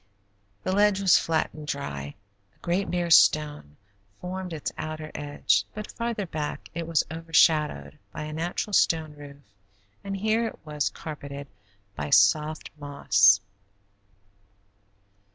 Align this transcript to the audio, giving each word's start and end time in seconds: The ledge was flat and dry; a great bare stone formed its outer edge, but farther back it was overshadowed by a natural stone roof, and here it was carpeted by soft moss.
The 0.63 0.71
ledge 0.71 0.99
was 0.99 1.19
flat 1.19 1.51
and 1.53 1.67
dry; 1.67 2.15
a 2.55 2.59
great 2.63 2.89
bare 2.89 3.11
stone 3.11 3.77
formed 4.19 4.51
its 4.51 4.71
outer 4.75 5.11
edge, 5.13 5.63
but 5.75 5.91
farther 5.91 6.25
back 6.25 6.69
it 6.73 6.87
was 6.87 7.03
overshadowed 7.11 7.99
by 8.11 8.23
a 8.23 8.33
natural 8.33 8.73
stone 8.73 9.13
roof, 9.13 9.43
and 10.03 10.17
here 10.17 10.47
it 10.47 10.57
was 10.65 10.89
carpeted 10.89 11.45
by 11.95 12.09
soft 12.09 12.71
moss. 12.79 13.41